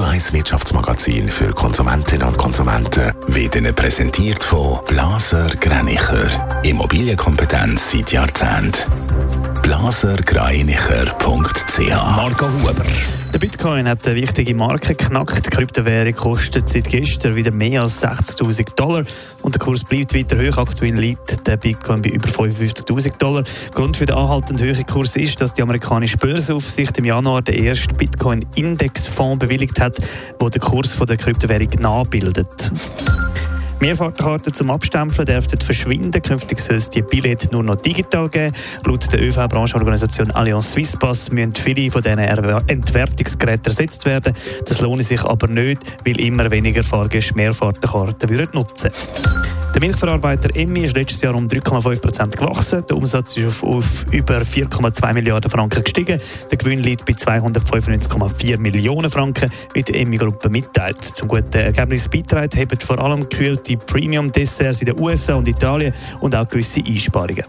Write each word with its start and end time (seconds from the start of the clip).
Radio 0.00 0.14
1 0.14 0.32
Wirtschaftsmagazin 0.32 1.28
für 1.28 1.52
Konsumentinnen 1.52 2.26
und 2.26 2.38
Konsumenten 2.38 3.12
wird 3.26 3.54
Ihnen 3.54 3.74
präsentiert 3.74 4.42
von 4.42 4.78
Blaser 4.86 5.48
Greinicher. 5.60 6.62
Immobilienkompetenz 6.62 7.90
seit 7.90 8.10
Jahrzehnten. 8.10 8.72
blasergreinicher.ch 9.60 12.16
Marco 12.16 12.46
Huber. 12.46 12.74
Der 13.32 13.38
Bitcoin 13.38 13.88
hat 13.88 14.04
eine 14.08 14.16
wichtige 14.16 14.56
Marke 14.56 14.96
geknackt. 14.96 15.46
Die 15.46 15.50
Kryptowährung 15.50 16.14
kostet 16.14 16.68
seit 16.68 16.88
gestern 16.88 17.36
wieder 17.36 17.52
mehr 17.52 17.82
als 17.82 18.02
60.000 18.02 18.74
Dollar 18.74 19.04
und 19.42 19.54
der 19.54 19.60
Kurs 19.60 19.84
bleibt 19.84 20.16
weiter 20.16 20.36
hoch. 20.36 20.58
Aktuell 20.58 20.94
liegt 20.94 21.46
der 21.46 21.56
Bitcoin 21.56 22.02
bei 22.02 22.10
über 22.10 22.28
55.000 22.28 23.18
Dollar. 23.18 23.44
Grund 23.72 23.96
für 23.96 24.06
den 24.06 24.16
anhaltend 24.16 24.60
hohen 24.60 24.84
Kurs 24.84 25.14
ist, 25.14 25.40
dass 25.40 25.54
die 25.54 25.62
amerikanische 25.62 26.16
Börsenaufsicht 26.16 26.98
im 26.98 27.04
Januar 27.04 27.42
den 27.42 27.64
ersten 27.64 27.96
Bitcoin-Indexfonds 27.96 29.38
bewilligt 29.38 29.80
hat, 29.80 29.98
der 30.40 30.60
Kurs 30.60 30.92
von 30.92 31.06
der 31.06 31.16
Kryptowährung 31.16 31.68
nachbildet. 31.78 32.72
Mehrfahrtenkarten 33.80 34.52
zum 34.52 34.70
Abstempeln 34.70 35.26
dürften 35.26 35.60
verschwinden. 35.60 36.22
Künftig 36.22 36.60
soll 36.60 36.76
es 36.76 36.90
die 36.90 37.02
Billette 37.02 37.48
nur 37.50 37.62
noch 37.62 37.76
digital 37.76 38.28
geben. 38.28 38.54
Laut 38.84 39.12
der 39.12 39.22
ÖV-Branchenorganisation 39.22 40.30
Allianz 40.32 40.72
Swisspass 40.72 41.30
müssen 41.30 41.54
viele 41.54 41.90
von 41.90 42.02
diesen 42.02 42.18
Entwertungsgeräten 42.18 43.66
ersetzt 43.66 44.04
werden. 44.04 44.34
Das 44.66 44.80
lohnt 44.80 45.04
sich 45.04 45.22
aber 45.24 45.46
nicht, 45.48 45.80
weil 46.04 46.20
immer 46.20 46.50
weniger 46.50 46.82
Fahrgäste 46.82 47.34
Mehrfahrtenkarten 47.34 48.48
nutzen 48.52 48.90
würden. 48.90 49.29
Der 49.80 49.88
Milchverarbeiter 49.88 50.54
Emmi 50.54 50.80
ist 50.80 50.94
letztes 50.94 51.22
Jahr 51.22 51.34
um 51.34 51.46
3,5 51.46 52.00
Prozent 52.00 52.36
gewachsen. 52.36 52.84
Der 52.86 52.96
Umsatz 52.96 53.36
ist 53.36 53.46
auf, 53.46 53.62
auf 53.62 54.06
über 54.10 54.38
4,2 54.38 55.12
Milliarden 55.14 55.50
Franken 55.50 55.82
gestiegen. 55.82 56.20
Der 56.50 56.58
Gewinn 56.58 56.80
liegt 56.80 57.06
bei 57.06 57.14
295,4 57.14 58.58
Millionen 58.58 59.08
Franken, 59.08 59.50
wie 59.72 59.82
die 59.82 59.94
Emmi-Gruppe 59.94 60.50
mitteilt. 60.50 61.02
Zum 61.02 61.28
guten 61.28 61.56
Ergebnis 61.56 62.08
beitragen 62.08 62.58
haben 62.58 62.78
vor 62.78 62.98
allem 62.98 63.20
gekühlte 63.28 63.76
Premium-Desserts 63.76 64.82
in 64.82 64.86
den 64.86 65.00
USA 65.00 65.34
und 65.34 65.48
Italien 65.48 65.94
und 66.20 66.34
auch 66.34 66.48
gewisse 66.48 66.80
Einsparungen. 66.80 67.44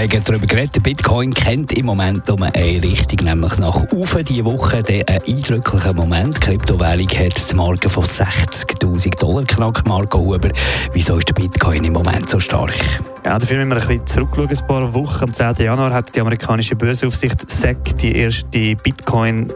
Wegen 0.00 0.22
darüber 0.22 0.46
geredet, 0.46 0.80
Bitcoin 0.80 1.34
kennt 1.34 1.72
im 1.72 1.86
Moment 1.86 2.30
um 2.30 2.40
eine 2.40 2.54
Richtung, 2.54 3.24
nämlich 3.24 3.58
nach 3.58 3.82
oben 3.90 4.24
diese 4.24 4.44
Woche 4.44 4.76
einen 4.76 5.02
eindrücklichen 5.08 5.96
Moment. 5.96 6.36
Die 6.36 6.40
Kryptowährung 6.40 7.08
hat 7.08 7.50
die 7.50 7.54
Marke 7.56 7.88
von 7.90 8.04
60'000 8.04 9.18
Dollar 9.18 9.44
knackt. 9.44 9.88
Marco 9.88 10.20
Huber, 10.20 10.50
wieso 10.92 11.16
ist 11.16 11.28
der 11.28 11.34
Bitcoin 11.34 11.82
im 11.82 11.94
Moment 11.94 12.30
so 12.30 12.38
stark? 12.38 12.76
Ja, 13.24 13.40
dafür 13.40 13.56
müssen 13.56 13.70
wir 13.70 13.90
ein 13.90 13.98
bisschen. 13.98 14.22
Ein 14.24 14.66
paar 14.68 14.94
Wochen, 14.94 15.24
am 15.24 15.32
10. 15.32 15.56
Januar, 15.64 15.92
hat 15.92 16.14
die 16.14 16.20
amerikanische 16.20 16.76
Börseaufsicht 16.76 17.50
SEC 17.50 17.98
die 17.98 18.14
erste 18.14 18.76
Bitcoin 18.76 19.48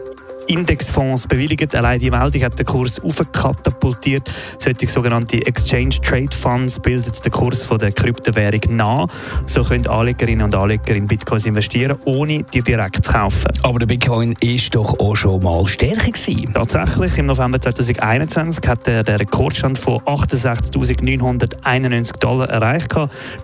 Indexfonds 0.47 1.27
bewilligt. 1.27 1.75
Allein 1.75 1.99
die 1.99 2.11
Meldung 2.11 2.43
hat 2.43 2.57
den 2.57 2.65
Kurs 2.65 3.03
aufkatapultiert. 3.03 4.31
Solche 4.59 4.87
sogenannte 4.87 5.45
Exchange 5.45 5.99
Trade 6.01 6.35
Funds 6.35 6.79
bilden 6.79 7.11
den 7.23 7.31
Kurs 7.31 7.65
von 7.65 7.79
der 7.79 7.91
Kryptowährung 7.91 8.75
nach. 8.75 9.07
So 9.45 9.63
können 9.63 9.87
Anlegerinnen 9.87 10.45
und 10.45 10.55
Anleger 10.55 10.95
in 10.95 11.07
Bitcoins 11.07 11.45
investieren, 11.45 11.97
ohne 12.05 12.43
die 12.43 12.61
direkt 12.61 13.05
zu 13.05 13.11
kaufen. 13.11 13.51
Aber 13.63 13.79
der 13.79 13.85
Bitcoin 13.85 14.35
ist 14.39 14.75
doch 14.75 14.99
auch 14.99 15.15
schon 15.15 15.43
mal 15.43 15.67
stärker 15.67 16.11
gewesen. 16.11 16.53
Tatsächlich, 16.53 17.17
im 17.17 17.27
November 17.27 17.59
2021 17.59 18.67
hat 18.67 18.87
er 18.87 19.03
den 19.03 19.15
Rekordstand 19.15 19.77
von 19.77 19.99
68.991 20.01 22.19
Dollar 22.19 22.49
erreicht. 22.49 22.93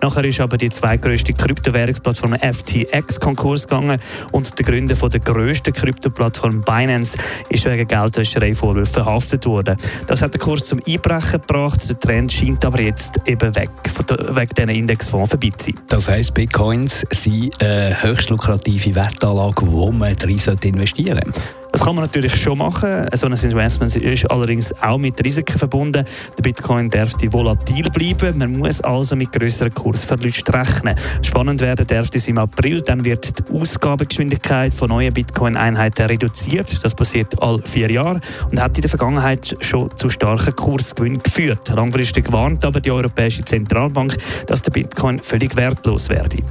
Nachher 0.02 0.24
ist 0.24 0.40
aber 0.40 0.58
die 0.58 0.70
zweitgrößte 0.70 1.32
Kryptowährungsplattform 1.32 2.34
FTX 2.34 3.20
Konkurs 3.20 3.66
gegangen 3.66 3.98
und 4.32 4.58
der 4.58 4.66
Gründer 4.66 4.96
von 4.96 5.10
der 5.10 5.20
grössten 5.20 5.72
Kryptoplattform 5.72 6.62
Binance 6.62 6.89
Binance 6.90 7.16
ist 7.48 7.64
wegen 7.64 7.86
Geldwäschereivorwürfen 7.86 8.92
verhaftet 8.92 9.46
worden. 9.46 9.76
Das 10.06 10.22
hat 10.22 10.34
den 10.34 10.40
Kurs 10.40 10.66
zum 10.66 10.80
Einbrechen 10.86 11.40
gebracht. 11.40 11.88
Der 11.88 11.98
Trend 11.98 12.32
scheint 12.32 12.64
aber 12.64 12.80
jetzt 12.80 13.20
eben 13.26 13.54
weg, 13.54 13.70
wegen 14.08 14.54
diesen 14.56 14.68
Indexfonds 14.68 15.30
vorbei 15.30 15.50
zu 15.56 15.66
sein. 15.66 15.80
Das 15.88 16.08
heisst, 16.08 16.34
Bitcoins 16.34 17.06
sind 17.10 17.60
eine 17.62 18.02
höchst 18.02 18.30
lukrative 18.30 18.94
Wertanlage, 18.94 19.70
wo 19.70 19.92
man 19.92 20.16
drin 20.16 20.40
investieren 20.62 21.22
sollte. 21.32 21.69
Das 21.80 21.86
kann 21.86 21.96
man 21.96 22.04
natürlich 22.04 22.36
schon 22.36 22.58
machen. 22.58 23.06
So 23.14 23.24
ein 23.24 23.32
Investment 23.32 23.96
ist 23.96 24.30
allerdings 24.30 24.70
auch 24.82 24.98
mit 24.98 25.24
Risiken 25.24 25.58
verbunden. 25.58 26.04
Der 26.36 26.42
Bitcoin 26.42 26.90
darf 26.90 27.14
volatil 27.30 27.88
bleiben. 27.88 28.36
Man 28.36 28.52
muss 28.52 28.82
also 28.82 29.16
mit 29.16 29.32
größeren 29.32 29.72
Kursverlusten 29.72 30.54
rechnen. 30.54 30.94
Spannend 31.22 31.62
werden 31.62 31.86
darf 31.86 32.10
es 32.12 32.28
im 32.28 32.36
April. 32.36 32.82
Dann 32.82 33.02
wird 33.02 33.38
die 33.38 33.58
Ausgabegeschwindigkeit 33.58 34.74
von 34.74 34.90
neuen 34.90 35.14
Bitcoin-Einheiten 35.14 36.04
reduziert. 36.04 36.84
Das 36.84 36.94
passiert 36.94 37.42
alle 37.42 37.62
vier 37.62 37.90
Jahre 37.90 38.20
und 38.50 38.60
hat 38.60 38.76
in 38.76 38.82
der 38.82 38.90
Vergangenheit 38.90 39.56
schon 39.60 39.88
zu 39.96 40.10
starken 40.10 40.54
Kursgewinnen 40.54 41.22
geführt. 41.22 41.66
Langfristig 41.74 42.30
warnt 42.30 42.62
aber 42.62 42.82
die 42.82 42.90
Europäische 42.90 43.42
Zentralbank, 43.42 44.18
dass 44.46 44.60
der 44.60 44.72
Bitcoin 44.72 45.18
völlig 45.18 45.56
wertlos 45.56 46.10
werde. 46.10 46.42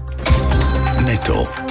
Netto, 1.06 1.48